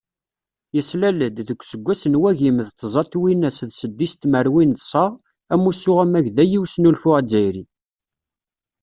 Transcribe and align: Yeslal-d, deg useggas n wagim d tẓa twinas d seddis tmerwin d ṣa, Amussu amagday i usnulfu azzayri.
Yeslal-d, 0.75 1.35
deg 1.47 1.59
useggas 1.61 2.01
n 2.07 2.19
wagim 2.21 2.57
d 2.67 2.69
tẓa 2.79 3.03
twinas 3.11 3.57
d 3.69 3.71
seddis 3.79 4.13
tmerwin 4.15 4.71
d 4.73 4.79
ṣa, 4.91 5.05
Amussu 5.53 5.93
amagday 6.03 6.51
i 6.57 6.59
usnulfu 6.63 7.09
azzayri. 7.19 7.63